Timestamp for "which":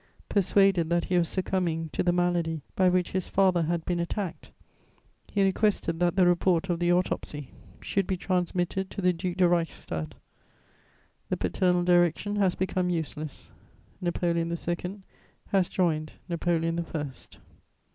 2.89-3.11